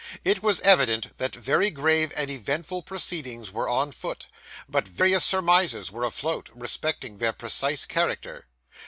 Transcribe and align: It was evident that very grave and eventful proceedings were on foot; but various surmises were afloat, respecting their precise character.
It 0.25 0.41
was 0.41 0.61
evident 0.63 1.15
that 1.19 1.35
very 1.35 1.69
grave 1.69 2.11
and 2.17 2.31
eventful 2.31 2.81
proceedings 2.81 3.51
were 3.51 3.69
on 3.69 3.91
foot; 3.91 4.25
but 4.67 4.87
various 4.87 5.23
surmises 5.23 5.91
were 5.91 6.05
afloat, 6.05 6.49
respecting 6.55 7.19
their 7.19 7.33
precise 7.33 7.85
character. 7.85 8.47